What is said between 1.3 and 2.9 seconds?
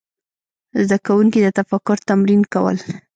د تفکر تمرین کول.